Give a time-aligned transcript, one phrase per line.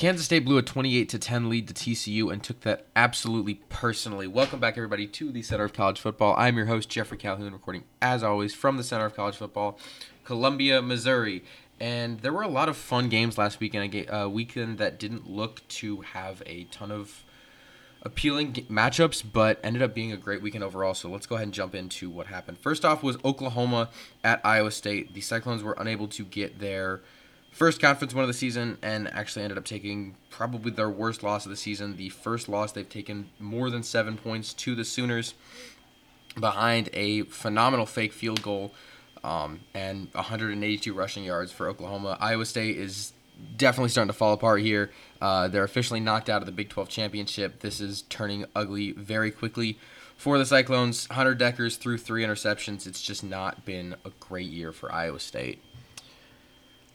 [0.00, 4.26] Kansas State blew a 28 to 10 lead to TCU and took that absolutely personally.
[4.26, 6.34] Welcome back, everybody, to the Center of College Football.
[6.38, 9.78] I'm your host, Jeffrey Calhoun, recording as always from the Center of College Football,
[10.24, 11.44] Columbia, Missouri.
[11.78, 15.28] And there were a lot of fun games last weekend, a uh, weekend that didn't
[15.28, 17.22] look to have a ton of
[18.00, 20.94] appealing matchups, but ended up being a great weekend overall.
[20.94, 22.56] So let's go ahead and jump into what happened.
[22.56, 23.90] First off was Oklahoma
[24.24, 25.12] at Iowa State.
[25.12, 27.02] The Cyclones were unable to get their
[27.50, 31.44] first conference win of the season and actually ended up taking probably their worst loss
[31.44, 31.96] of the season.
[31.96, 35.34] The first loss they've taken more than seven points to the Sooners
[36.38, 38.72] behind a phenomenal fake field goal
[39.24, 42.16] um, and 182 rushing yards for Oklahoma.
[42.20, 43.12] Iowa State is
[43.56, 44.90] definitely starting to fall apart here.
[45.20, 47.60] Uh, they're officially knocked out of the Big 12 championship.
[47.60, 49.78] This is turning ugly very quickly
[50.16, 51.06] for the Cyclones.
[51.10, 52.86] Hunter Dekkers threw three interceptions.
[52.86, 55.62] It's just not been a great year for Iowa State.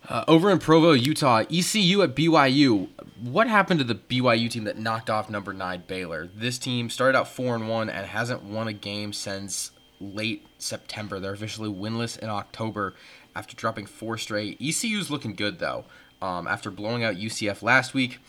[0.07, 2.89] Uh, over in Provo, Utah, ECU at BYU.
[3.21, 6.29] What happened to the BYU team that knocked off number nine Baylor?
[6.35, 11.19] This team started out four and one and hasn't won a game since late September.
[11.19, 12.93] They're officially winless in October
[13.35, 14.61] after dropping four straight.
[14.61, 15.85] ECU's looking good though.
[16.21, 18.19] Um, after blowing out UCF last week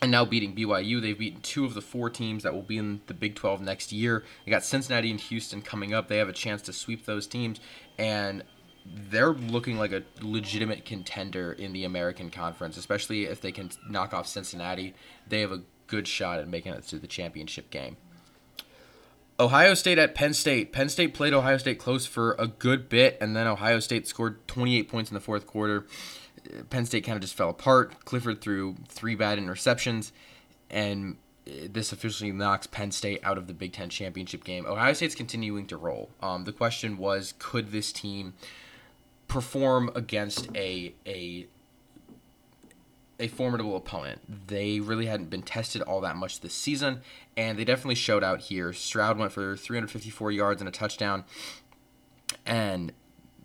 [0.00, 3.02] and now beating BYU, they've beaten two of the four teams that will be in
[3.08, 4.24] the Big 12 next year.
[4.44, 6.08] They got Cincinnati and Houston coming up.
[6.08, 7.60] They have a chance to sweep those teams,
[7.98, 8.42] and
[8.84, 14.14] they're looking like a legitimate contender in the American Conference, especially if they can knock
[14.14, 14.94] off Cincinnati.
[15.28, 17.96] They have a good shot at making it to the championship game.
[19.40, 20.72] Ohio State at Penn State.
[20.72, 24.46] Penn State played Ohio State close for a good bit, and then Ohio State scored
[24.48, 25.86] 28 points in the fourth quarter.
[26.70, 28.04] Penn State kind of just fell apart.
[28.04, 30.10] Clifford threw three bad interceptions,
[30.70, 34.66] and this officially knocks Penn State out of the Big Ten championship game.
[34.66, 36.10] Ohio State's continuing to roll.
[36.20, 38.34] Um, the question was, could this team
[39.28, 41.46] perform against a a
[43.20, 44.46] a formidable opponent.
[44.48, 47.02] They really hadn't been tested all that much this season,
[47.36, 48.72] and they definitely showed out here.
[48.72, 51.24] Stroud went for 354 yards and a touchdown,
[52.46, 52.92] and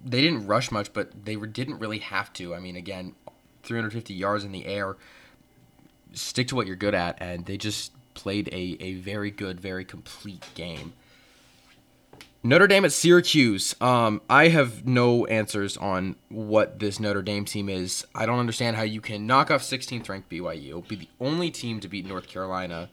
[0.06, 2.54] they didn't rush much, but they were, didn't really have to.
[2.54, 3.16] I mean, again,
[3.64, 4.96] 350 yards in the air.
[6.14, 9.86] Stick to what you're good at, and they just played a, a very good, very
[9.86, 10.94] complete game.
[12.46, 13.74] Notre Dame at Syracuse.
[13.80, 18.06] Um, I have no answers on what this Notre Dame team is.
[18.14, 21.80] I don't understand how you can knock off 16th ranked BYU, be the only team
[21.80, 22.90] to beat North Carolina,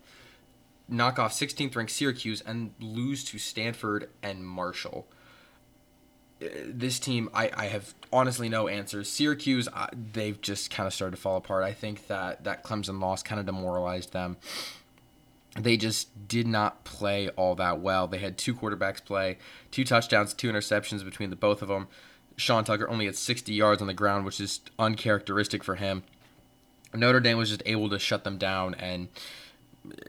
[0.89, 5.09] knock off 16th ranked Syracuse, and lose to Stanford and Marshall.
[6.41, 9.10] Uh, this team, I, I have honestly no answers.
[9.10, 11.65] Syracuse, uh, they've just kind of started to fall apart.
[11.65, 14.37] I think that that Clemson loss kind of demoralized them
[15.59, 18.06] they just did not play all that well.
[18.06, 19.38] They had two quarterbacks play,
[19.71, 21.88] two touchdowns, two interceptions between the both of them.
[22.37, 26.05] Sean Tucker only had 60 yards on the ground, which is uncharacteristic for him.
[26.94, 29.09] Notre Dame was just able to shut them down and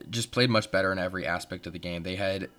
[0.09, 2.03] just played much better in every aspect of the game.
[2.03, 2.49] They had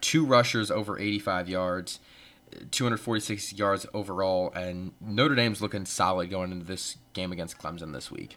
[0.00, 2.00] two rushers over 85 yards,
[2.70, 8.10] 246 yards overall, and Notre Dame's looking solid going into this game against Clemson this
[8.10, 8.36] week.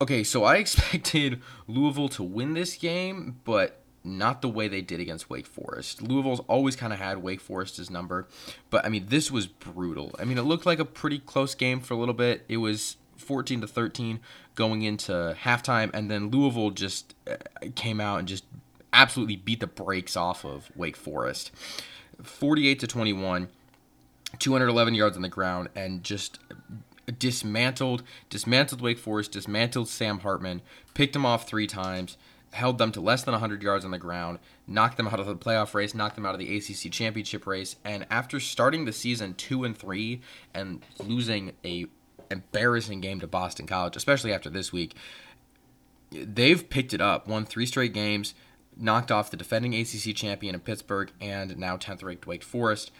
[0.00, 5.00] Okay, so I expected Louisville to win this game, but not the way they did
[5.00, 6.02] against Wake Forest.
[6.02, 8.28] Louisville's always kind of had Wake Forest's number,
[8.68, 10.14] but I mean this was brutal.
[10.18, 12.44] I mean it looked like a pretty close game for a little bit.
[12.48, 14.20] It was 14 to 13
[14.54, 17.36] going into halftime and then Louisville just uh,
[17.74, 18.44] came out and just
[18.92, 21.50] absolutely beat the brakes off of Wake Forest.
[22.22, 23.48] 48 to 21,
[24.38, 26.38] 211 yards on the ground and just
[27.18, 30.62] dismantled dismantled Wake Forest, dismantled Sam Hartman,
[30.94, 32.16] picked him off three times,
[32.52, 35.36] held them to less than 100 yards on the ground, knocked them out of the
[35.36, 39.34] playoff race, knocked them out of the ACC championship race, and after starting the season
[39.34, 40.20] 2 and 3
[40.54, 41.86] and losing a
[42.30, 44.94] embarrassing game to Boston College, especially after this week,
[46.10, 48.34] they've picked it up, won 3 straight games,
[48.76, 52.90] knocked off the defending ACC champion in Pittsburgh and now 10th ranked Wake Forest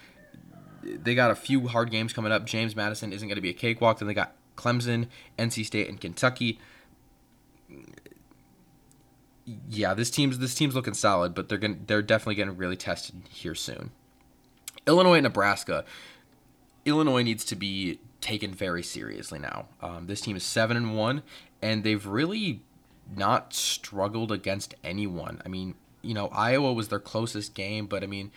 [0.85, 2.45] they got a few hard games coming up.
[2.45, 3.99] James Madison isn't going to be a cakewalk.
[3.99, 5.09] Then they got Clemson,
[5.39, 6.59] NC State, and Kentucky.
[9.69, 13.23] Yeah, this team's this team's looking solid, but they're going they're definitely getting really tested
[13.31, 13.91] here soon.
[14.87, 15.85] Illinois and Nebraska.
[16.85, 19.67] Illinois needs to be taken very seriously now.
[19.81, 21.23] Um, this team is seven and one,
[21.63, 22.63] and they've really
[23.15, 25.41] not struggled against anyone.
[25.45, 28.31] I mean, you know, Iowa was their closest game, but I mean,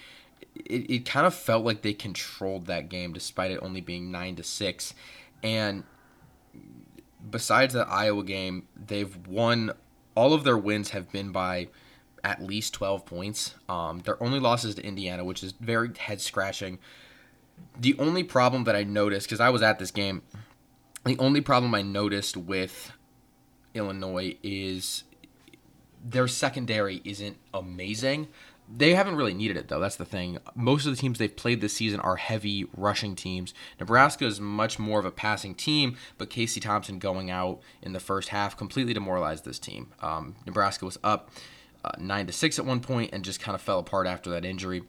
[0.65, 4.35] it, it kind of felt like they controlled that game despite it only being nine
[4.35, 4.93] to six.
[5.43, 5.83] And
[7.29, 9.71] besides the Iowa game, they've won
[10.15, 11.69] all of their wins have been by
[12.23, 13.55] at least 12 points.
[13.69, 16.79] Um, their only losses to Indiana, which is very head scratching.
[17.79, 20.21] The only problem that I noticed, because I was at this game,
[21.07, 22.91] The only problem I noticed with
[23.73, 25.05] Illinois is
[26.03, 28.27] their secondary isn't amazing.
[28.69, 29.79] They haven't really needed it though.
[29.79, 30.39] That's the thing.
[30.55, 33.53] Most of the teams they've played this season are heavy rushing teams.
[33.79, 37.99] Nebraska is much more of a passing team, but Casey Thompson going out in the
[37.99, 39.93] first half completely demoralized this team.
[40.01, 41.29] Um, Nebraska was up
[41.85, 44.43] uh, nine to six at one point and just kind of fell apart after that
[44.43, 44.83] injury.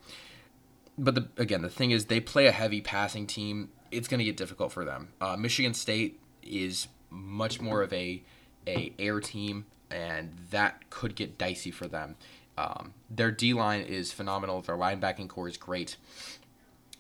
[0.97, 3.71] But the, again, the thing is, they play a heavy passing team.
[3.93, 5.13] It's going to get difficult for them.
[5.21, 8.23] Uh, Michigan State is much more of a
[8.67, 12.17] a air team, and that could get dicey for them.
[12.59, 14.61] Um, their D line is phenomenal.
[14.63, 15.97] Their linebacking core is great.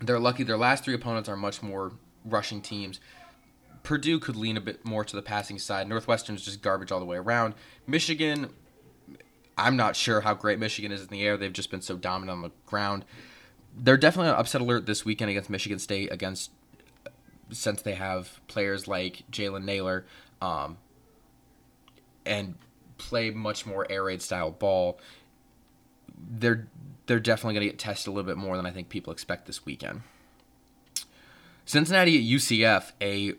[0.00, 0.44] They're lucky.
[0.44, 1.92] Their last three opponents are much more
[2.24, 3.00] rushing teams.
[3.82, 5.88] Purdue could lean a bit more to the passing side.
[5.88, 7.54] Northwestern's just garbage all the way around.
[7.88, 8.50] Michigan,
[9.56, 11.36] I'm not sure how great Michigan is in the air.
[11.36, 13.04] They've just been so dominant on the ground.
[13.76, 16.12] They're definitely an upset alert this weekend against Michigan State.
[16.12, 16.52] Against
[17.50, 20.06] since they have players like Jalen Nailor,
[20.40, 20.76] um,
[22.24, 22.54] and
[22.98, 25.00] play much more air raid style ball
[26.16, 26.66] they're
[27.06, 29.46] they're definitely going to get tested a little bit more than I think people expect
[29.46, 30.02] this weekend.
[31.64, 33.34] Cincinnati at UCF, a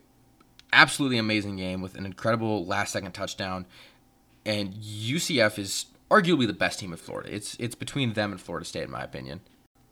[0.74, 3.66] absolutely amazing game with an incredible last second touchdown,
[4.46, 7.34] and UCF is arguably the best team in Florida.
[7.34, 9.42] It's it's between them and Florida State in my opinion.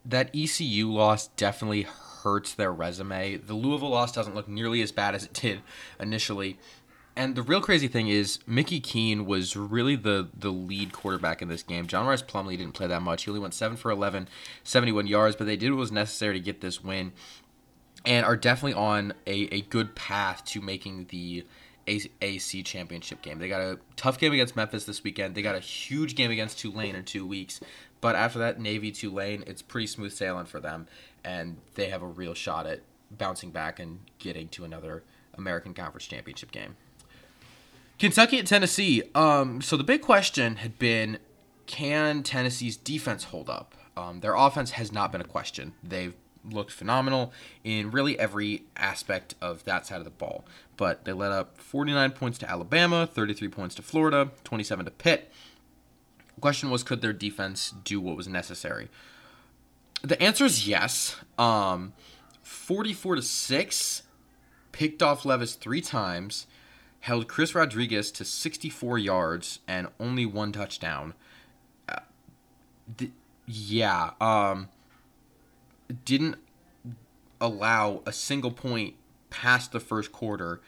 [0.06, 3.38] That ECU loss definitely hurts their resume.
[3.38, 5.62] The Louisville loss doesn't look nearly as bad as it did
[6.00, 6.58] initially,
[7.18, 11.48] and the real crazy thing is Mikey Keene was really the the lead quarterback in
[11.48, 11.88] this game.
[11.88, 13.24] John Rhys Plumlee didn't play that much.
[13.24, 14.30] He only went 7 for 11,
[14.64, 17.12] 71 yards, but they did what was necessary to get this win
[18.06, 21.44] and are definitely on a, a good path to making the
[21.88, 23.40] AC championship game.
[23.40, 25.34] They got a tough game against Memphis this weekend.
[25.34, 27.60] They got a huge game against Tulane in 2 weeks.
[28.00, 30.88] But after that Navy Tulane, it's pretty smooth sailing for them
[31.24, 35.04] and they have a real shot at bouncing back and getting to another
[35.36, 36.76] American Conference Championship game.
[38.00, 39.04] Kentucky at Tennessee.
[39.16, 41.18] Um, so the big question had been,
[41.66, 43.74] can Tennessee's defense hold up?
[43.96, 45.74] Um, their offense has not been a question.
[45.84, 46.14] They've
[46.50, 47.34] looked phenomenal
[47.64, 50.46] in really every aspect of that side of the ball.
[50.78, 55.32] But they let up 49 points to Alabama, 33 points to Florida, 27 to Pitt.
[56.36, 58.90] The question was, could their defense do what was necessary?
[60.04, 61.16] The answer is yes.
[61.40, 61.94] Um,
[62.44, 64.04] 44 to 6,
[64.72, 66.46] picked off Levis three times
[67.02, 71.14] held Chris Rodriguez to 64 yards and only one touchdown.
[71.88, 72.00] Uh,
[72.98, 73.12] th-
[73.46, 74.70] yeah, um,
[76.06, 76.36] didn't
[77.40, 78.96] allow a single point
[79.30, 80.60] past the first quarter.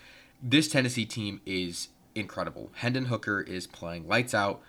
[0.42, 2.70] This Tennessee team is incredible.
[2.76, 4.62] Hendon Hooker is playing lights out.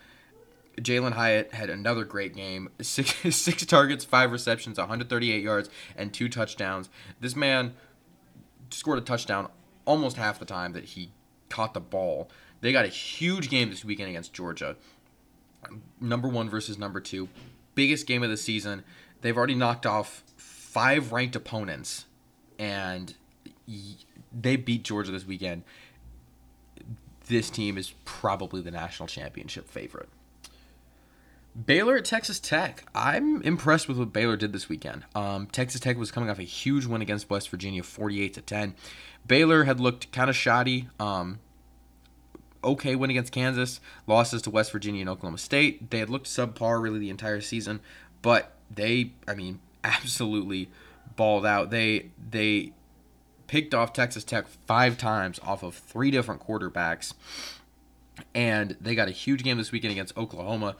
[0.79, 2.71] Jalin Hyatt had another great game.
[2.81, 6.89] Six, six targets, five receptions, 138 yards, and two touchdowns.
[7.21, 7.75] This man
[8.71, 9.49] scored a touchdown
[9.85, 11.11] almost half the time that he
[11.50, 12.31] caught the ball.
[12.62, 14.76] They got a huge game this weekend against Georgia.
[16.00, 17.29] Number one versus number two.
[17.75, 18.85] Biggest game of the season.
[19.20, 22.06] They've already knocked off five ranked opponents,
[22.58, 23.14] and
[24.32, 25.64] they beat Georgia this weekend.
[27.26, 30.08] This team is probably the national championship favorite.
[31.67, 32.85] Baylor at Texas Tech.
[32.94, 35.05] I'm impressed with what Baylor did this weekend.
[35.14, 38.75] Um, Texas Tech was coming off a huge win against West Virginia, 48 to 10.
[39.26, 40.88] Baylor had looked kind of shoddy.
[40.99, 41.41] Um,
[42.62, 45.90] okay win against Kansas, losses to West Virginia and Oklahoma State.
[45.90, 47.80] They had looked subpar really the entire season,
[48.23, 50.69] but they, I mean, absolutely
[51.16, 51.71] balled out.
[51.71, 52.73] They they
[53.47, 57.14] picked off Texas Tech five times off of three different quarterbacks,
[58.35, 60.76] and they got a huge game this weekend against Oklahoma.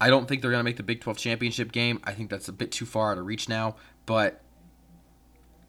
[0.00, 2.00] I don't think they're going to make the Big 12 championship game.
[2.04, 3.76] I think that's a bit too far out of reach now.
[4.04, 4.42] But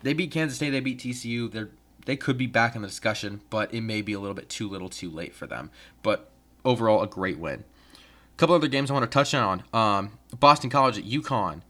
[0.02, 0.72] they beat Kansas State.
[0.72, 1.52] They beat TCU.
[1.52, 1.70] They're
[2.08, 4.70] they could be back in the discussion, but it may be a little bit too
[4.70, 5.70] little, too late for them.
[6.04, 6.32] But
[6.64, 7.66] overall, a great win.
[7.94, 9.64] A couple other games I want to touch on.
[9.74, 11.64] Um, Boston College at UConn.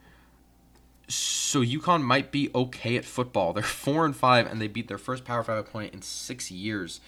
[1.07, 3.51] So UConn might be okay at football.
[3.51, 7.01] They're four and five, and they beat their first Power Five opponent in six years,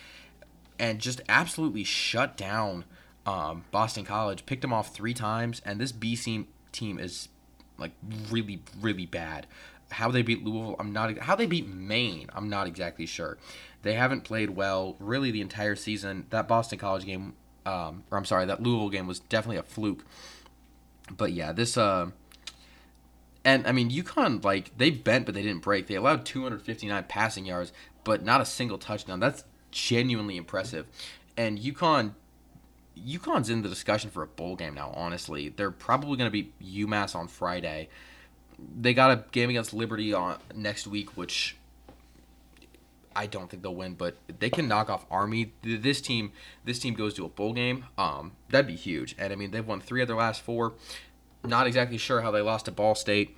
[0.79, 2.83] and just absolutely shut down
[3.29, 7.29] um, Boston College, picked them off three times, and this BC team is
[7.77, 7.91] like
[8.31, 9.45] really really bad.
[9.91, 11.15] How they beat Louisville, I'm not.
[11.19, 13.37] How they beat Maine, I'm not exactly sure.
[13.83, 16.25] They haven't played well really the entire season.
[16.31, 17.33] That Boston College game,
[17.67, 20.05] um, or I'm sorry, that Louisville game was definitely a fluke.
[21.15, 21.77] But yeah, this.
[21.77, 22.09] Uh,
[23.45, 25.85] and I mean, UConn like they bent, but they didn't break.
[25.85, 27.71] They allowed 259 passing yards,
[28.03, 29.19] but not a single touchdown.
[29.19, 30.87] That's genuinely impressive.
[31.37, 32.13] And UConn
[33.07, 34.91] UConn's in the discussion for a bowl game now.
[34.95, 36.51] Honestly, they're probably going to be
[36.85, 37.89] UMass on Friday.
[38.79, 41.55] They got a game against Liberty on next week, which
[43.15, 45.53] I don't think they'll win, but they can knock off Army.
[45.61, 46.31] This team,
[46.65, 47.85] this team goes to a bowl game.
[47.97, 49.15] Um, that'd be huge.
[49.17, 50.73] And I mean, they've won three of their last four.
[51.43, 53.37] Not exactly sure how they lost to Ball State,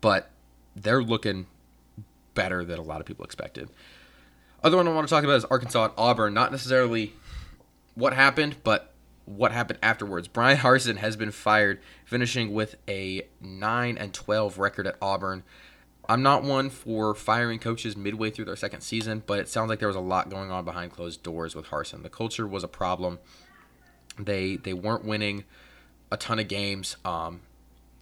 [0.00, 0.30] but
[0.76, 1.46] they're looking
[2.34, 3.68] better than a lot of people expected.
[4.62, 6.34] Other one I want to talk about is Arkansas at Auburn.
[6.34, 7.14] Not necessarily
[7.94, 8.92] what happened, but
[9.24, 10.28] what happened afterwards.
[10.28, 15.44] Bryan Harsin has been fired, finishing with a 9 and 12 record at Auburn.
[16.08, 19.78] I'm not one for firing coaches midway through their second season, but it sounds like
[19.78, 22.02] there was a lot going on behind closed doors with Harsin.
[22.02, 23.20] The culture was a problem.
[24.18, 25.44] They they weren't winning
[26.10, 27.42] a ton of games, um,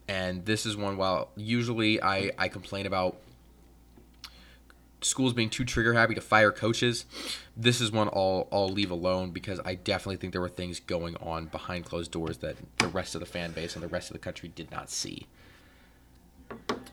[0.09, 0.97] and this is one.
[0.97, 3.19] While usually I I complain about
[5.01, 7.05] schools being too trigger happy to fire coaches,
[7.57, 11.17] this is one I'll I'll leave alone because I definitely think there were things going
[11.17, 14.15] on behind closed doors that the rest of the fan base and the rest of
[14.15, 15.27] the country did not see.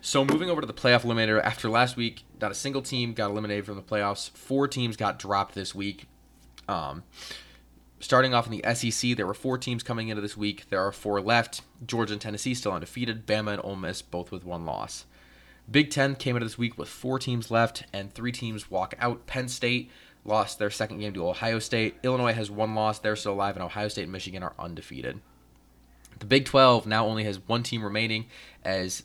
[0.02, 3.32] So moving over to the playoff eliminator, after last week, not a single team got
[3.32, 4.30] eliminated from the playoffs.
[4.32, 6.08] Four teams got dropped this week.
[6.68, 7.04] Um,
[8.00, 10.66] starting off in the SEC, there were four teams coming into this week.
[10.70, 11.62] There are four left.
[11.86, 13.26] Georgia and Tennessee still undefeated.
[13.26, 15.06] Bama and Ole Miss both with one loss.
[15.70, 19.26] Big Ten came into this week with four teams left, and three teams walk out.
[19.26, 19.90] Penn State
[20.24, 21.96] lost their second game to Ohio State.
[22.04, 25.20] Illinois has one loss; they're still alive, and Ohio State and Michigan are undefeated.
[26.20, 28.26] The Big 12 now only has one team remaining,
[28.64, 29.04] as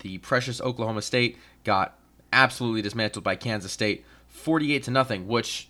[0.00, 1.98] the precious Oklahoma State got
[2.32, 5.68] absolutely dismantled by Kansas State, 48 to nothing, which,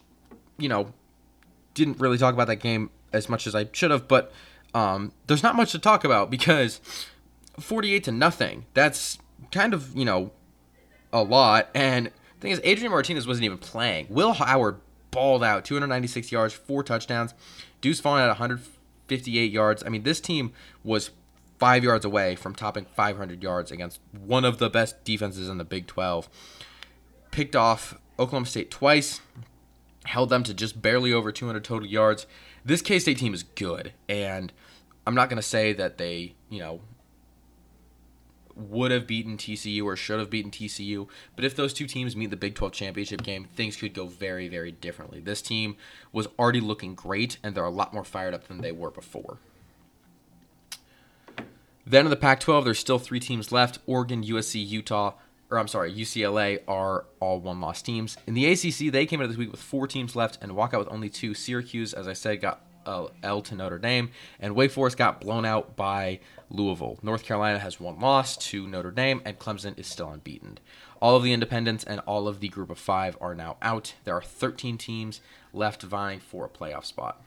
[0.56, 0.92] you know,
[1.74, 4.32] didn't really talk about that game as much as I should have, but
[4.74, 6.80] um, there's not much to talk about because
[7.58, 9.18] 48 to nothing, that's
[9.52, 10.30] kind of, you know,
[11.12, 11.68] a lot.
[11.74, 14.06] And the thing is, Adrian Martinez wasn't even playing.
[14.08, 14.80] Will Howard
[15.10, 17.34] balled out 296 yards, four touchdowns.
[17.80, 19.82] Deuce Vaughn at 158 yards.
[19.84, 20.52] I mean, this team
[20.84, 21.10] was
[21.58, 25.64] five yards away from topping 500 yards against one of the best defenses in the
[25.64, 26.28] Big 12.
[27.30, 29.20] Picked off Oklahoma State twice,
[30.04, 32.26] held them to just barely over 200 total yards.
[32.64, 34.52] This K State team is good, and
[35.06, 36.80] I'm not going to say that they, you know,
[38.58, 41.08] would have beaten TCU or should have beaten TCU.
[41.36, 44.48] But if those two teams meet the Big 12 championship game, things could go very,
[44.48, 45.20] very differently.
[45.20, 45.76] This team
[46.12, 49.38] was already looking great, and they're a lot more fired up than they were before.
[51.86, 55.14] Then in the Pac 12, there's still three teams left Oregon, USC, Utah,
[55.50, 58.18] or I'm sorry, UCLA are all one loss teams.
[58.26, 60.80] In the ACC, they came into this week with four teams left and walk out
[60.80, 61.32] with only two.
[61.32, 65.44] Syracuse, as I said, got uh, L to Notre Dame, and Wake Forest got blown
[65.44, 66.98] out by Louisville.
[67.02, 70.58] North Carolina has one loss to Notre Dame, and Clemson is still unbeaten.
[71.00, 73.94] All of the independents and all of the group of five are now out.
[74.04, 75.20] There are 13 teams
[75.52, 77.22] left vying for a playoff spot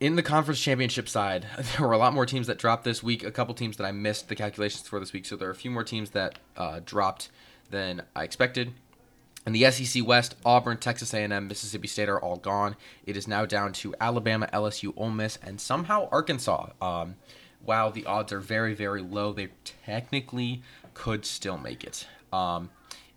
[0.00, 3.22] in the conference championship side, there were a lot more teams that dropped this week.
[3.22, 5.56] A couple teams that I missed the calculations for this week, so there are a
[5.56, 7.30] few more teams that uh, dropped
[7.70, 8.72] than I expected.
[9.46, 12.76] In the SEC West, Auburn, Texas A&M, Mississippi State are all gone.
[13.06, 16.70] It is now down to Alabama, LSU, Ole Miss, and somehow Arkansas.
[16.80, 17.16] Um,
[17.64, 19.48] while the odds are very, very low, they
[19.86, 22.06] technically could still make it.
[22.32, 22.70] Um,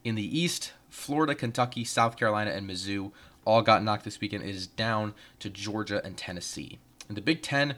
[0.04, 3.12] in the East, Florida, Kentucky, South Carolina, and Mizzou
[3.46, 4.44] all got knocked this weekend.
[4.44, 6.80] It is down to Georgia and Tennessee.
[7.10, 7.76] In the Big Ten,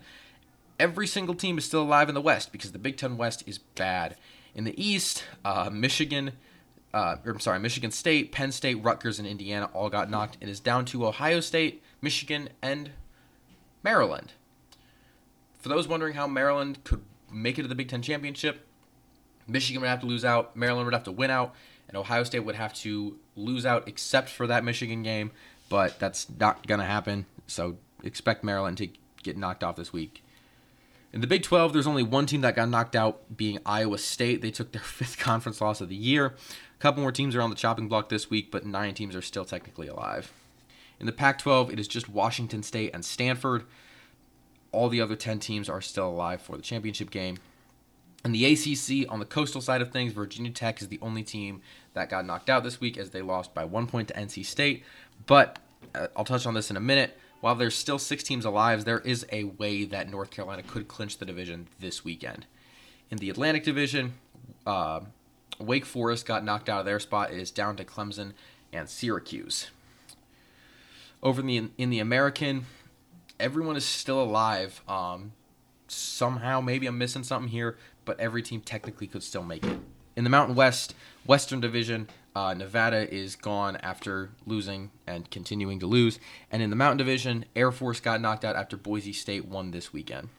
[0.79, 3.57] every single team is still alive in the West because the Big Ten West is
[3.57, 4.15] bad.
[4.53, 6.33] In the East, uh, Michigan,
[6.95, 10.37] uh, or, I'm sorry, Michigan State, Penn State, Rutgers, and Indiana all got knocked.
[10.41, 12.91] It is down to Ohio State, Michigan, and
[13.83, 14.33] Maryland.
[15.59, 18.65] For those wondering how Maryland could make it to the Big Ten championship,
[19.47, 21.53] Michigan would have to lose out, Maryland would have to win out,
[21.87, 25.31] and Ohio State would have to lose out except for that Michigan game
[25.69, 27.25] but that's not going to happen.
[27.47, 28.89] So expect Maryland to
[29.23, 30.23] get knocked off this week.
[31.13, 34.41] In the Big 12, there's only one team that got knocked out, being Iowa State.
[34.41, 36.35] They took their fifth conference loss of the year.
[36.85, 39.43] Couple more teams are on the chopping block this week, but nine teams are still
[39.43, 40.31] technically alive.
[40.99, 43.63] In the Pac 12, it is just Washington State and Stanford.
[44.71, 47.39] All the other 10 teams are still alive for the championship game.
[48.23, 51.63] In the ACC, on the coastal side of things, Virginia Tech is the only team
[51.95, 54.83] that got knocked out this week as they lost by one point to NC State.
[55.25, 55.57] But
[55.95, 57.17] uh, I'll touch on this in a minute.
[57.41, 61.17] While there's still six teams alive, there is a way that North Carolina could clinch
[61.17, 62.45] the division this weekend.
[63.09, 64.13] In the Atlantic Division,
[64.67, 64.99] uh,
[65.59, 67.31] Wake Forest got knocked out of their spot.
[67.31, 68.33] It is down to Clemson
[68.73, 69.69] and Syracuse.
[71.23, 72.65] Over in the in the American,
[73.39, 74.81] everyone is still alive.
[74.87, 75.33] Um,
[75.87, 79.79] somehow, maybe I'm missing something here, but every team technically could still make it.
[80.15, 80.93] In the Mountain West,
[81.25, 86.19] Western Division, uh, Nevada is gone after losing and continuing to lose.
[86.51, 89.91] And in the Mountain Division, Air Force got knocked out after Boise State won this
[89.91, 90.29] weekend.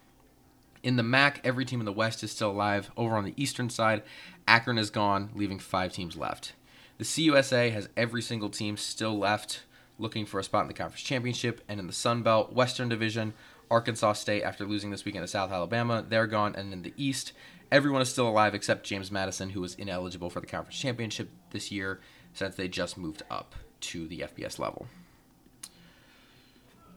[0.86, 2.92] In the MAC, every team in the West is still alive.
[2.96, 4.04] Over on the Eastern side,
[4.46, 6.52] Akron is gone, leaving five teams left.
[6.98, 9.64] The CUSA has every single team still left
[9.98, 13.34] looking for a spot in the conference championship, and in the Sun Belt Western Division,
[13.68, 17.32] Arkansas State, after losing this weekend to South Alabama, they're gone, and in the East,
[17.72, 21.72] everyone is still alive except James Madison, who was ineligible for the conference championship this
[21.72, 21.98] year
[22.32, 24.86] since they just moved up to the FBS level.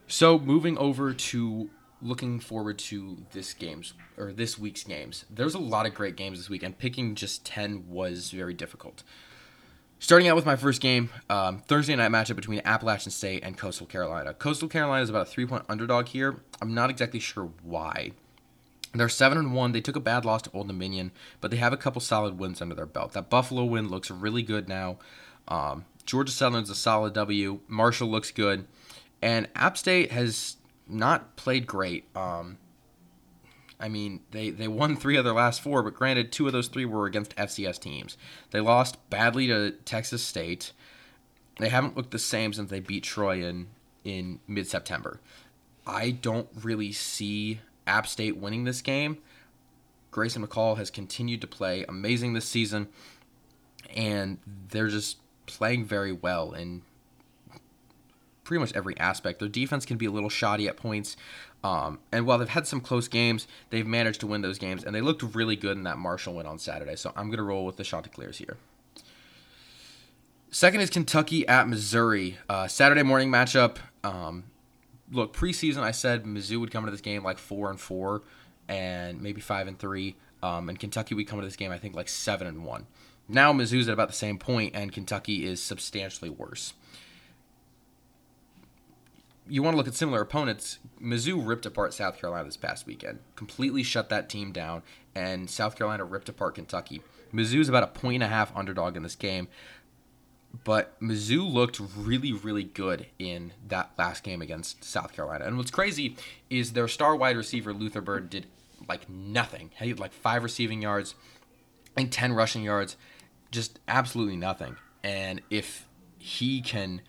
[0.07, 5.25] So moving over to looking forward to this games or this week's games.
[5.29, 9.03] There's a lot of great games this week, and picking just ten was very difficult.
[10.01, 13.85] Starting out with my first game, um, Thursday night matchup between Appalachian State and Coastal
[13.85, 14.33] Carolina.
[14.33, 16.39] Coastal Carolina is about a three-point underdog here.
[16.61, 18.11] I'm not exactly sure why.
[18.93, 19.73] They're seven and one.
[19.73, 22.61] They took a bad loss to Old Dominion, but they have a couple solid wins
[22.61, 23.11] under their belt.
[23.11, 24.99] That Buffalo win looks really good now.
[25.49, 27.59] Um, Georgia Southern's a solid W.
[27.67, 28.67] Marshall looks good,
[29.21, 30.55] and App State has
[30.89, 32.05] not played great.
[32.15, 32.57] Um,
[33.79, 36.67] I mean, they, they won three of their last four, but granted, two of those
[36.67, 38.17] three were against FCS teams.
[38.51, 40.73] They lost badly to Texas State.
[41.59, 43.67] They haven't looked the same since they beat Troy in,
[44.03, 45.21] in mid September.
[45.87, 49.19] I don't really see App State winning this game.
[50.11, 52.89] Grayson McCall has continued to play amazing this season,
[53.95, 56.81] and they're just playing very well in
[58.49, 59.37] pretty much every aspect.
[59.37, 61.15] Their defense can be a little shoddy at points.
[61.63, 64.95] Um, and while they've had some close games, they've managed to win those games, and
[64.95, 66.95] they looked really good in that Marshall win on Saturday.
[66.95, 68.57] So I'm going to roll with the Chanticleers here.
[70.49, 72.39] Second is Kentucky at Missouri.
[72.49, 73.77] Uh, Saturday morning matchup.
[74.03, 74.45] Um,
[75.11, 78.23] look, preseason I said Mizzou would come into this game like four and four,
[78.67, 80.15] and maybe five and three.
[80.41, 82.87] Um, and Kentucky would come into this game I think like seven and one.
[83.27, 86.73] Now Mizzou's at about the same point, and Kentucky is substantially worse
[89.49, 90.79] you want to look at similar opponents.
[91.01, 94.83] Mizzou ripped apart South Carolina this past weekend, completely shut that team down,
[95.15, 97.01] and South Carolina ripped apart Kentucky.
[97.33, 99.47] Mizzou's about a point and a half underdog in this game,
[100.63, 105.45] but Mizzou looked really, really good in that last game against South Carolina.
[105.45, 106.15] And what's crazy
[106.49, 108.47] is their star wide receiver Luther Bird did
[108.87, 109.71] like nothing.
[109.79, 111.15] He had like five receiving yards
[111.95, 112.97] and ten rushing yards,
[113.51, 114.77] just absolutely nothing.
[115.03, 117.01] And if he can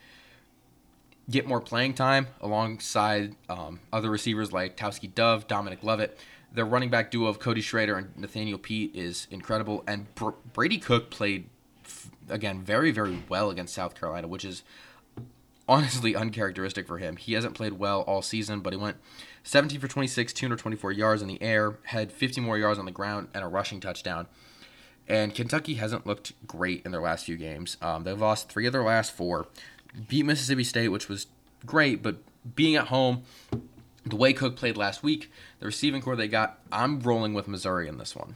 [1.30, 6.18] get more playing time alongside um, other receivers like Tauskie Dove, Dominic Lovett.
[6.52, 9.84] Their running back duo of Cody Schrader and Nathaniel Peat is incredible.
[9.86, 11.48] And Br- Brady Cook played,
[11.84, 14.64] f- again, very, very well against South Carolina, which is
[15.68, 17.16] honestly uncharacteristic for him.
[17.16, 18.96] He hasn't played well all season, but he went
[19.44, 23.28] 17 for 26, 224 yards in the air, had 50 more yards on the ground,
[23.32, 24.26] and a rushing touchdown.
[25.06, 27.76] And Kentucky hasn't looked great in their last few games.
[27.80, 29.46] Um, they've lost three of their last four
[30.08, 31.26] beat Mississippi State, which was
[31.66, 32.16] great, but
[32.54, 33.22] being at home,
[34.04, 37.88] the way Cook played last week, the receiving core they got, I'm rolling with Missouri
[37.88, 38.34] in this one.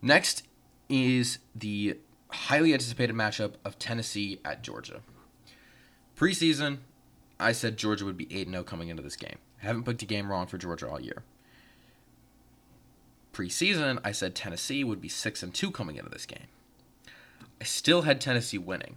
[0.00, 0.44] Next
[0.88, 1.98] is the
[2.30, 5.00] highly anticipated matchup of Tennessee at Georgia.
[6.16, 6.78] Preseason,
[7.38, 9.38] I said Georgia would be 8 0 coming into this game.
[9.62, 11.22] I haven't picked a game wrong for Georgia all year.
[13.32, 16.46] Preseason, I said Tennessee would be 6 and 2 coming into this game.
[17.60, 18.96] I still had Tennessee winning.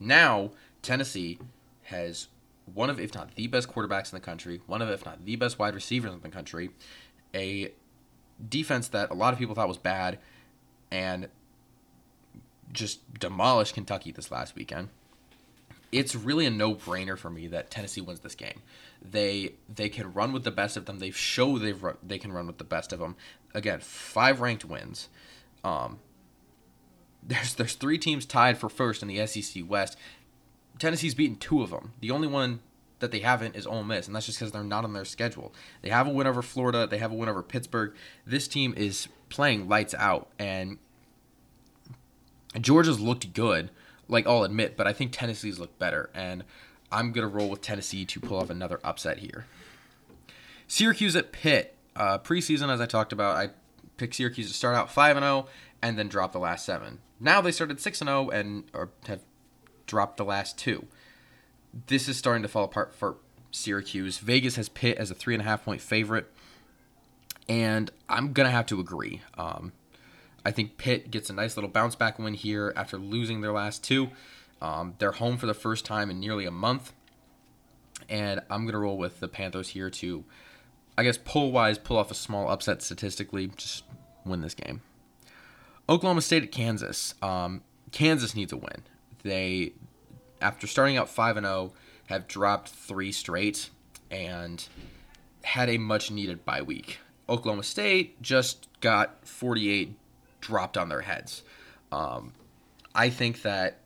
[0.00, 0.50] Now,
[0.82, 1.38] Tennessee
[1.84, 2.28] has
[2.72, 5.36] one of, if not the best quarterbacks in the country, one of, if not the
[5.36, 6.70] best wide receivers in the country,
[7.34, 7.72] a
[8.46, 10.18] defense that a lot of people thought was bad,
[10.90, 11.28] and
[12.72, 14.88] just demolished Kentucky this last weekend.
[15.90, 18.60] It's really a no-brainer for me that Tennessee wins this game.
[19.00, 20.98] They they can run with the best of them.
[20.98, 23.16] They've shown they've run, they can run with the best of them.
[23.54, 25.08] Again, five ranked wins.
[25.64, 25.98] Um,
[27.22, 29.96] there's there's three teams tied for first in the SEC West.
[30.78, 31.92] Tennessee's beaten two of them.
[32.00, 32.60] The only one
[33.00, 35.52] that they haven't is Ole Miss, and that's just because they're not on their schedule.
[35.82, 36.86] They have a win over Florida.
[36.86, 37.94] They have a win over Pittsburgh.
[38.26, 40.78] This team is playing lights out, and
[42.60, 43.70] Georgia's looked good,
[44.08, 46.44] like I'll admit, but I think Tennessee's looked better, and
[46.90, 49.46] I'm gonna roll with Tennessee to pull off another upset here.
[50.66, 51.74] Syracuse at Pitt.
[51.96, 53.50] Uh, preseason, as I talked about, I
[53.98, 55.48] picked Syracuse to start out five and zero, oh
[55.82, 56.98] and then drop the last seven.
[57.20, 59.20] Now they started 6 and 0 and or have
[59.86, 60.86] dropped the last two.
[61.86, 63.16] This is starting to fall apart for
[63.50, 64.18] Syracuse.
[64.18, 66.30] Vegas has Pitt as a three and a half point favorite,
[67.48, 69.22] and I'm gonna have to agree.
[69.36, 69.72] Um,
[70.44, 73.84] I think Pitt gets a nice little bounce back win here after losing their last
[73.84, 74.10] two.
[74.60, 76.92] Um, they're home for the first time in nearly a month,
[78.08, 80.24] and I'm gonna roll with the Panthers here to,
[80.96, 83.84] I guess, pull wise, pull off a small upset statistically, just
[84.28, 84.82] win this game.
[85.88, 87.14] Oklahoma State at Kansas.
[87.22, 87.62] Um,
[87.92, 88.82] Kansas needs a win.
[89.22, 89.72] They,
[90.40, 91.72] after starting out five and zero, oh,
[92.06, 93.70] have dropped three straight
[94.10, 94.64] and
[95.42, 96.98] had a much needed bye week.
[97.28, 99.94] Oklahoma State just got 48
[100.40, 101.42] dropped on their heads.
[101.92, 102.32] Um,
[102.94, 103.80] I think that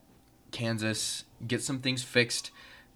[0.52, 2.50] Kansas gets some things fixed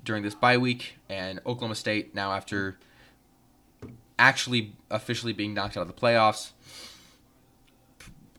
[0.04, 2.78] during this bye week, and Oklahoma State now after
[4.18, 6.52] actually officially being knocked out of the playoffs,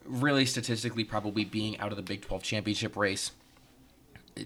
[0.07, 3.31] really statistically probably being out of the Big 12 championship race,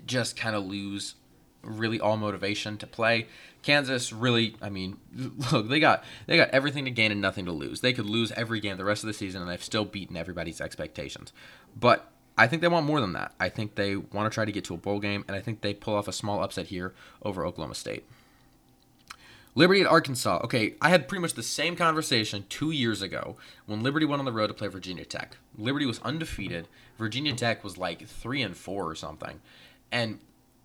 [0.05, 1.15] just kind of lose
[1.63, 3.27] really all motivation to play.
[3.61, 4.97] Kansas really, I mean,
[5.51, 7.81] look, they got they got everything to gain and nothing to lose.
[7.81, 10.61] They could lose every game the rest of the season and they've still beaten everybody's
[10.61, 11.31] expectations.
[11.79, 13.33] But I think they want more than that.
[13.39, 15.61] I think they want to try to get to a bowl game and I think
[15.61, 18.05] they pull off a small upset here over Oklahoma State.
[19.53, 20.41] Liberty at Arkansas.
[20.43, 23.35] Okay, I had pretty much the same conversation two years ago
[23.65, 25.37] when Liberty went on the road to play Virginia Tech.
[25.57, 26.67] Liberty was undefeated.
[26.97, 29.41] Virginia Tech was like three and four or something,
[29.91, 30.19] and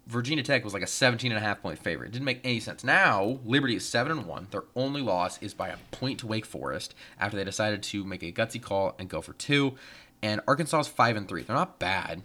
[0.07, 2.09] Virginia Tech was like a 17 and a half point favorite.
[2.09, 2.85] It didn't make any sense.
[2.85, 4.49] Now, Liberty is 7 and 1.
[4.51, 8.22] Their only loss is by a point to Wake Forest after they decided to make
[8.22, 9.75] a gutsy call and go for 2.
[10.22, 11.42] And Arkansas is 5 and 3.
[11.42, 12.22] They're not bad,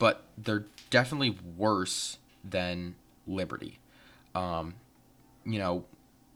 [0.00, 2.96] but they're definitely worse than
[3.28, 3.78] Liberty.
[4.34, 4.74] Um,
[5.44, 5.84] you know,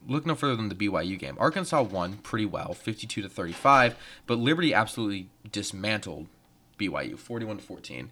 [0.06, 1.36] look no further than the BYU game.
[1.38, 6.26] Arkansas won pretty well, 52 to 35, but Liberty absolutely dismantled
[6.78, 8.10] BYU, 41 to 14.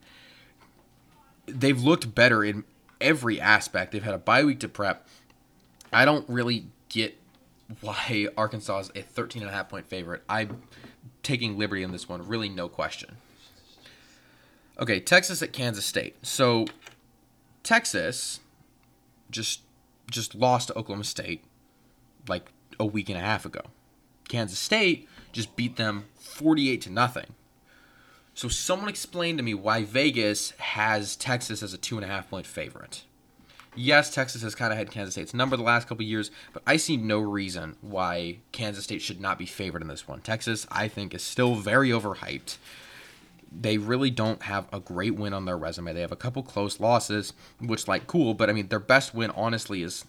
[1.47, 2.65] They've looked better in
[3.01, 3.93] every aspect.
[3.93, 5.07] They've had a bye week to prep.
[5.93, 7.17] I don't really get
[7.81, 10.23] why Arkansas is a 13 and a half point favorite.
[10.29, 10.63] I'm
[11.23, 13.17] taking Liberty in this one, really no question.
[14.79, 16.17] Okay, Texas at Kansas State.
[16.23, 16.67] So
[17.63, 18.41] Texas
[19.31, 19.61] just
[20.11, 21.43] just lost to Oklahoma State
[22.29, 23.63] like a week and a half ago.
[24.29, 27.35] Kansas State just beat them 48 to nothing.
[28.35, 32.31] So someone explained to me why Vegas has Texas as a two and a half
[32.31, 33.05] point favorite.
[33.75, 36.77] Yes, Texas has kind of had Kansas State's number the last couple years, but I
[36.77, 40.21] see no reason why Kansas State should not be favored in this one.
[40.21, 42.59] Texas, I think, is still very overhyped.
[43.51, 45.95] They really don't have a great win on their resume.
[45.95, 49.31] They have a couple close losses, which like cool, but I mean their best win
[49.31, 50.05] honestly is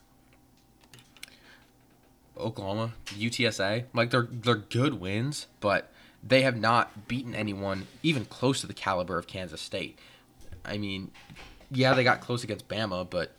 [2.44, 3.86] Oklahoma, UTSA.
[3.94, 5.92] Like they're they're good wins, but
[6.24, 9.98] they have not beaten anyone even close to the caliber of Kansas State.
[10.66, 11.12] I mean,
[11.72, 13.32] yeah, they got close against Bama, but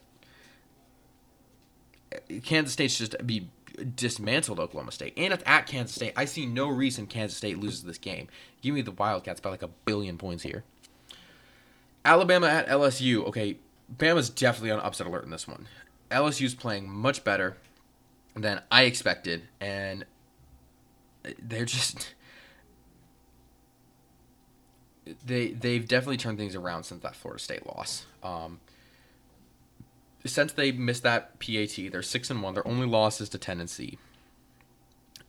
[2.42, 3.48] Kansas State's just be
[3.96, 5.14] dismantled Oklahoma State.
[5.16, 6.12] And it's at Kansas State.
[6.16, 8.28] I see no reason Kansas State loses this game.
[8.62, 10.64] Give me the Wildcats by like a billion points here.
[12.04, 13.26] Alabama at LSU.
[13.26, 13.56] Okay,
[13.94, 15.66] Bama's definitely on upset alert in this one.
[16.10, 17.56] LSU's playing much better
[18.36, 20.04] than I expected, and
[21.38, 22.14] they're just
[25.24, 28.06] they they've definitely turned things around since that Florida State loss.
[28.22, 28.60] Um,
[30.24, 32.54] since they missed that PAT, they're six and one.
[32.54, 33.98] Their only loss is to Tennessee,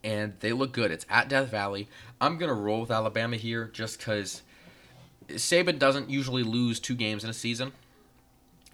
[0.04, 0.92] and they look good.
[0.92, 1.88] It's at Death Valley.
[2.20, 4.42] I'm gonna roll with Alabama here just because
[5.28, 7.74] Saban doesn't usually lose two games in a season.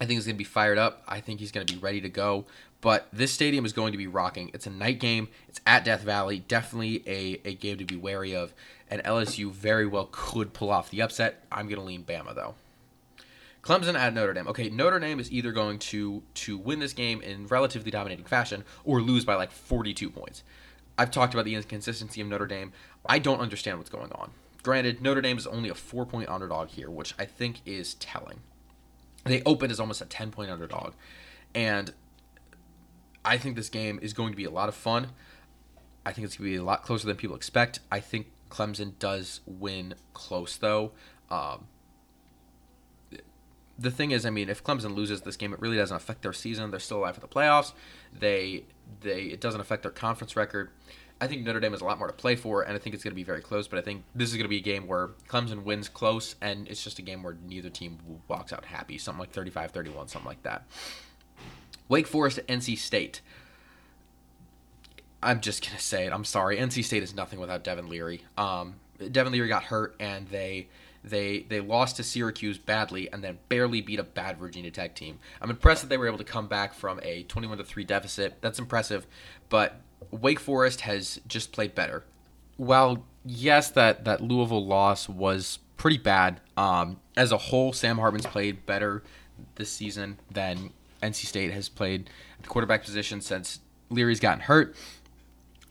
[0.02, 1.04] I think he's going to be fired up.
[1.06, 2.44] I think he's going to be ready to go.
[2.80, 4.50] But this stadium is going to be rocking.
[4.52, 5.28] It's a night game.
[5.48, 6.40] It's at Death Valley.
[6.40, 8.52] Definitely a, a game to be wary of.
[8.90, 11.44] And LSU very well could pull off the upset.
[11.52, 12.56] I'm going to lean Bama, though.
[13.62, 14.48] Clemson at Notre Dame.
[14.48, 18.64] Okay, Notre Dame is either going to to win this game in relatively dominating fashion
[18.82, 20.42] or lose by like 42 points.
[20.98, 22.72] I've talked about the inconsistency of Notre Dame.
[23.06, 24.32] I don't understand what's going on.
[24.64, 28.40] Granted, Notre Dame is only a four point underdog here, which I think is telling.
[29.24, 30.94] They opened as almost a 10 point underdog.
[31.54, 31.92] And
[33.24, 35.08] I think this game is going to be a lot of fun.
[36.04, 37.80] I think it's going to be a lot closer than people expect.
[37.90, 40.92] I think Clemson does win close, though.
[41.30, 41.66] Um,
[43.78, 46.32] the thing is, I mean, if Clemson loses this game, it really doesn't affect their
[46.32, 46.70] season.
[46.70, 47.72] They're still alive for the playoffs.
[48.12, 48.64] They,
[49.00, 50.70] they, it doesn't affect their conference record.
[51.22, 53.04] I think Notre Dame has a lot more to play for, and I think it's
[53.04, 53.68] going to be very close.
[53.68, 56.66] But I think this is going to be a game where Clemson wins close, and
[56.66, 58.98] it's just a game where neither team walks out happy.
[58.98, 60.66] Something like 35 31, something like that.
[61.88, 63.20] Wake Forest NC State.
[65.22, 66.12] I'm just going to say it.
[66.12, 66.56] I'm sorry.
[66.56, 68.22] NC State is nothing without Devin Leary.
[68.36, 68.80] Um,
[69.12, 70.66] Devin Leary got hurt, and they
[71.04, 75.20] they they lost to Syracuse badly and then barely beat a bad Virginia Tech team.
[75.40, 78.38] I'm impressed that they were able to come back from a 21 to 3 deficit.
[78.40, 79.06] That's impressive,
[79.48, 79.80] but
[80.10, 82.04] Wake Forest has just played better.
[82.56, 86.40] While yes, that that Louisville loss was pretty bad.
[86.56, 89.02] Um, as a whole, Sam Hartman's played better
[89.56, 90.70] this season than
[91.02, 93.60] NC State has played at the quarterback position since
[93.90, 94.74] Leary's gotten hurt,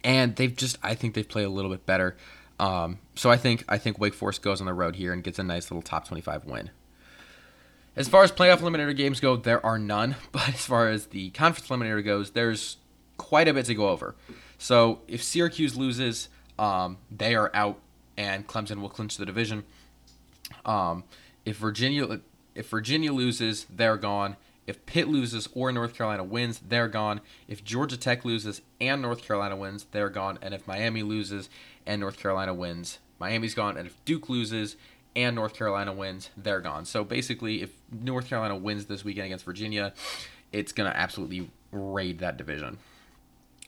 [0.04, 2.17] and they've just I think they've played a little bit better.
[2.60, 5.39] Um, so I think I think Wake Forest goes on the road here and gets
[5.39, 6.70] a nice little top 25 win.
[7.96, 10.15] As far as playoff eliminator games go, there are none.
[10.32, 12.78] But as far as the conference eliminator goes, there's
[13.21, 14.15] quite a bit to go over.
[14.57, 17.77] So if Syracuse loses, um, they are out,
[18.17, 19.63] and Clemson will clinch the division.
[20.65, 21.03] Um,
[21.45, 22.19] If Virginia
[22.53, 24.36] if Virginia loses, they're gone.
[24.67, 27.21] If Pitt loses or North Carolina wins, they're gone.
[27.47, 30.38] If Georgia Tech loses and North Carolina wins, they're gone.
[30.41, 31.49] And if Miami loses
[31.86, 33.77] and North Carolina wins, Miami's gone.
[33.77, 34.75] And if Duke loses
[35.15, 36.86] and North Carolina wins, they're gone.
[36.86, 39.93] So basically, if North Carolina wins this weekend against Virginia,
[40.51, 42.77] it's going to absolutely raid that division.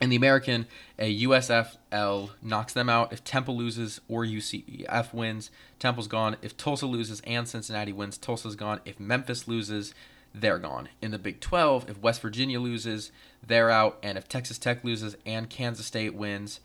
[0.03, 0.65] In the American,
[0.99, 3.13] a USFL knocks them out.
[3.13, 6.35] If Temple loses or UCF wins, Temple's gone.
[6.41, 8.81] If Tulsa loses and Cincinnati wins, Tulsa's gone.
[8.83, 9.95] If Memphis loses,
[10.35, 10.89] they're gone.
[11.01, 13.13] In the Big 12, if West Virginia loses,
[13.47, 13.97] they're out.
[14.03, 16.59] And if Texas Tech loses and Kansas State wins,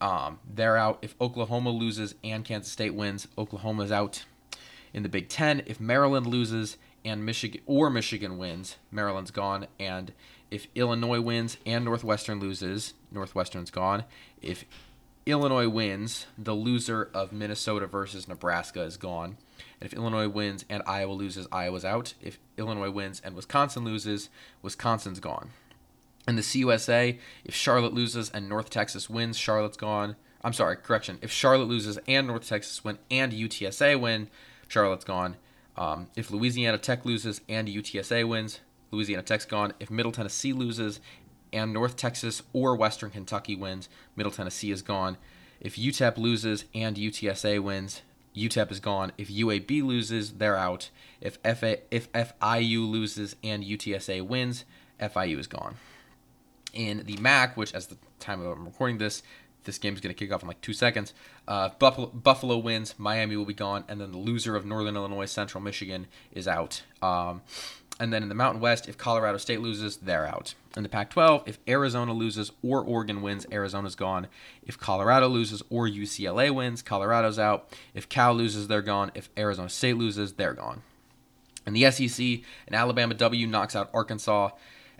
[0.00, 0.98] um, they're out.
[1.02, 4.24] If Oklahoma loses and Kansas State wins, Oklahoma's out.
[4.94, 9.66] In the Big 10, if Maryland loses and Michigan or Michigan wins, Maryland's gone.
[9.78, 10.14] And
[10.52, 14.04] if Illinois wins and Northwestern loses, Northwestern's gone.
[14.42, 14.66] If
[15.24, 19.38] Illinois wins, the loser of Minnesota versus Nebraska is gone.
[19.80, 22.12] And if Illinois wins and Iowa loses, Iowa's out.
[22.20, 24.28] If Illinois wins and Wisconsin loses,
[24.60, 25.52] Wisconsin's gone.
[26.28, 30.16] In the CUSA, if Charlotte loses and North Texas wins, Charlotte's gone.
[30.44, 31.18] I'm sorry, correction.
[31.22, 34.28] If Charlotte loses and North Texas win and UTSA win,
[34.68, 35.36] Charlotte's gone.
[35.78, 38.60] Um, if Louisiana Tech loses and UTSA wins,
[38.92, 39.72] Louisiana Tech's gone.
[39.80, 41.00] If Middle Tennessee loses
[41.52, 45.16] and North Texas or Western Kentucky wins, Middle Tennessee is gone.
[45.60, 48.02] If UTEP loses and UTSA wins,
[48.36, 49.12] UTEP is gone.
[49.18, 50.90] If UAB loses, they're out.
[51.20, 54.64] If FA, if FIU loses and UTSA wins,
[55.00, 55.76] FIU is gone.
[56.72, 59.22] In the MAC, which as the time of I'm recording this,
[59.64, 61.14] this game is going to kick off in like two seconds.
[61.46, 65.26] Uh, Buffalo, Buffalo wins, Miami will be gone, and then the loser of Northern Illinois,
[65.26, 66.82] Central Michigan is out.
[67.00, 67.42] Um,
[68.00, 70.54] and then in the Mountain West, if Colorado State loses, they're out.
[70.76, 74.26] In the Pac 12, if Arizona loses or Oregon wins, Arizona's gone.
[74.62, 77.68] If Colorado loses or UCLA wins, Colorado's out.
[77.94, 79.12] If Cal loses, they're gone.
[79.14, 80.82] If Arizona State loses, they're gone.
[81.66, 84.50] In the SEC, an Alabama W knocks out Arkansas.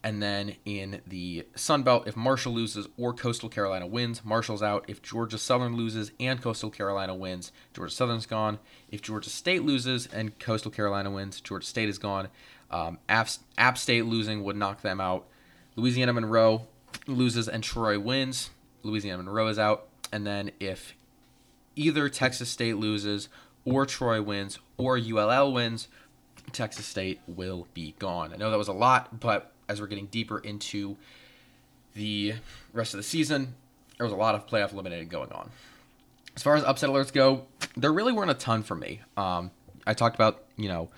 [0.04, 4.84] And then in the Sun Belt, if Marshall loses or Coastal Carolina wins, Marshall's out.
[4.88, 8.58] If Georgia Southern loses and Coastal Carolina wins, Georgia Southern's gone.
[8.90, 12.28] If Georgia State loses and Coastal Carolina wins, Georgia State is gone.
[12.72, 15.26] Um, App, App State losing would knock them out.
[15.76, 16.66] Louisiana Monroe
[17.06, 18.50] loses and Troy wins.
[18.82, 19.88] Louisiana Monroe is out.
[20.12, 20.94] And then if
[21.76, 23.28] either Texas State loses
[23.64, 25.88] or Troy wins or ULL wins,
[26.52, 28.32] Texas State will be gone.
[28.32, 30.96] I know that was a lot, but as we're getting deeper into
[31.94, 32.34] the
[32.72, 33.54] rest of the season,
[33.96, 35.50] there was a lot of playoff eliminating going on.
[36.34, 39.00] As far as upset alerts go, there really weren't a ton for me.
[39.16, 39.50] Um,
[39.86, 40.88] I talked about, you know,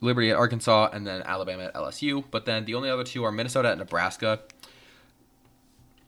[0.00, 2.24] Liberty at Arkansas, and then Alabama at LSU.
[2.30, 4.40] But then the only other two are Minnesota at Nebraska.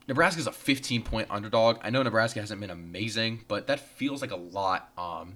[0.07, 1.79] Nebraska's a 15 point underdog.
[1.83, 5.35] I know Nebraska hasn't been amazing, but that feels like a lot um,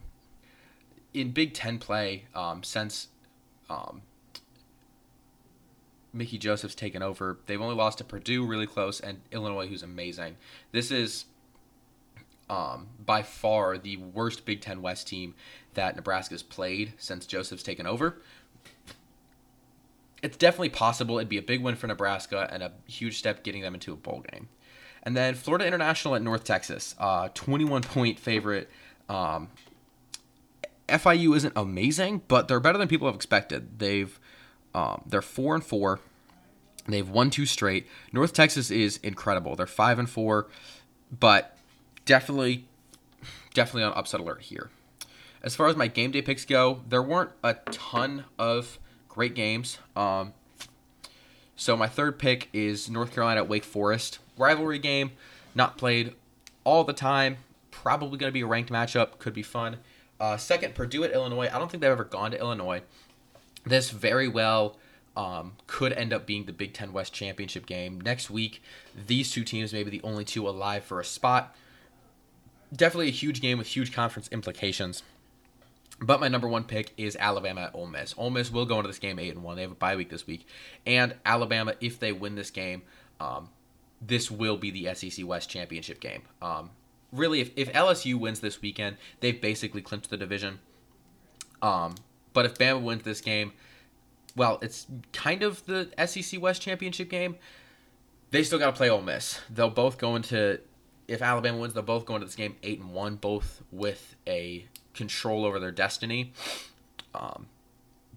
[1.13, 3.09] in Big Ten play um, since
[3.69, 4.03] um,
[6.13, 7.39] Mickey Joseph's taken over.
[7.47, 10.37] They've only lost to Purdue really close and Illinois, who's amazing.
[10.73, 11.27] This is
[12.49, 15.35] um, by far the worst Big Ten West team
[15.75, 18.17] that Nebraska's played since Joseph's taken over
[20.23, 21.19] it's definitely possible.
[21.19, 23.97] It'd be a big win for Nebraska and a huge step getting them into a
[23.97, 24.49] bowl game.
[25.03, 28.71] And then Florida International at North Texas, uh, 21 point favorite.
[29.09, 29.49] Um,
[30.89, 33.79] FIU isn't amazing, but they're better than people have expected.
[33.79, 34.19] They've
[34.75, 36.01] um, they're four and four.
[36.87, 37.87] They've won two straight.
[38.13, 39.57] North Texas is incredible.
[39.57, 40.49] They're five and four,
[41.11, 41.57] but
[42.05, 42.67] definitely,
[43.55, 44.71] definitely on upset alert here.
[45.43, 48.79] As far as my game day picks go, there weren't a ton of
[49.13, 49.79] great games.
[49.95, 50.33] Um,
[51.55, 54.19] so my third pick is North Carolina at Wake Forest.
[54.39, 55.13] Rivalry game,
[55.55, 56.15] not played
[56.65, 57.37] all the time.
[57.71, 59.19] Probably going to be a ranked matchup.
[59.19, 59.79] Could be fun.
[60.19, 61.51] Uh, second, Purdue at Illinois.
[61.53, 62.83] I don't think they've ever gone to Illinois.
[63.65, 64.79] This very well
[65.17, 68.63] um, could end up being the Big Ten West championship game next week.
[69.07, 71.55] These two teams may be the only two alive for a spot.
[72.75, 75.03] Definitely a huge game with huge conference implications.
[76.01, 78.15] But my number one pick is Alabama at Ole Miss.
[78.17, 79.57] Ole Miss will go into this game eight and one.
[79.57, 80.47] They have a bye week this week,
[80.87, 82.83] and Alabama, if they win this game,
[83.21, 83.51] um,
[84.01, 86.23] this will be the SEC West championship game.
[86.41, 86.71] Um,
[87.13, 90.59] really, if, if LSU wins this weekend, they've basically clinched the division.
[91.61, 91.95] Um,
[92.33, 93.53] but if Bama wins this game,
[94.35, 97.37] well, it's kind of the SEC West championship game.
[98.31, 99.41] They still got to play Ole Miss.
[99.51, 100.59] They'll both go into
[101.07, 104.67] if Alabama wins, they'll both go into this game eight and one, both with a
[104.95, 106.33] control over their destiny.
[107.15, 107.47] Um,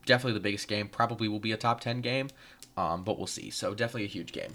[0.05, 0.87] definitely the biggest game.
[0.87, 2.29] Probably will be a top 10 game,
[2.77, 3.49] um, but we'll see.
[3.49, 4.51] So, definitely a huge game.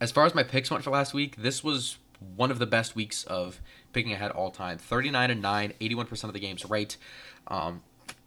[0.00, 1.98] As far as my picks went for last week, this was
[2.36, 3.60] one of the best weeks of
[3.92, 6.96] picking ahead all time 39 and 9, 81% of the games right.
[7.48, 7.82] Um,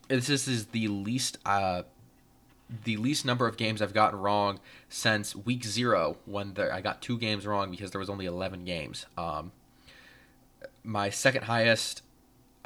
[0.07, 1.83] this is the least uh,
[2.83, 4.59] the least number of games I've gotten wrong
[4.89, 8.63] since week zero when there, I got two games wrong because there was only 11
[8.63, 9.05] games.
[9.17, 9.51] Um,
[10.83, 12.03] my second highest,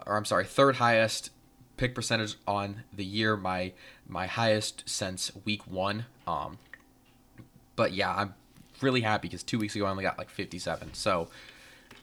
[0.06, 1.30] or I'm sorry, third highest
[1.78, 3.36] pick percentage on the year.
[3.36, 3.74] My
[4.08, 6.06] my highest since week one.
[6.28, 6.58] Um,
[7.76, 8.36] but yeah, I'm
[8.82, 10.94] really happy because two weeks ago I only got like 57.
[10.94, 11.30] So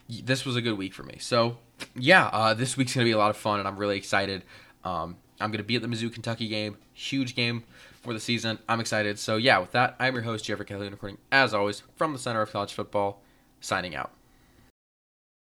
[0.08, 1.16] this was a good week for me.
[1.18, 1.58] So
[1.94, 4.44] yeah, uh, this week's gonna be a lot of fun, and I'm really excited.
[4.84, 7.64] Um, I'm gonna be at the Mizzou Kentucky game, huge game
[8.02, 8.58] for the season.
[8.68, 9.18] I'm excited.
[9.18, 12.42] So yeah, with that, I'm your host Jeffrey Calhoun, recording as always from the Center
[12.42, 13.22] of College Football,
[13.60, 14.12] signing out.